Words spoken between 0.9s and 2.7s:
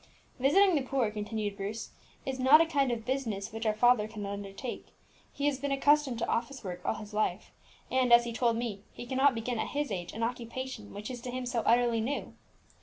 continued Bruce, "is not a